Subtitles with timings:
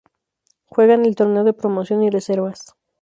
[0.65, 2.73] Juegan el Torneo de Promoción y Reservas.